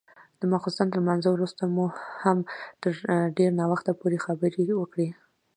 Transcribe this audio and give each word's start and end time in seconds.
د 0.39 0.41
ماخستن 0.51 0.87
تر 0.91 0.97
لمانځه 1.03 1.29
وروسته 1.31 1.63
مو 1.73 1.85
هم 2.23 2.37
تر 2.81 2.93
ډېر 3.37 3.51
ناوخته 3.59 3.91
پورې 3.99 4.17
خبرې 4.25 4.63
وکړې. 4.79 5.07